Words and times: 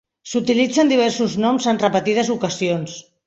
S'utilitzen 0.29 0.89
diversos 0.91 1.35
noms 1.45 1.69
en 1.73 1.81
repetides 1.85 2.35
ocasions. 2.39 2.97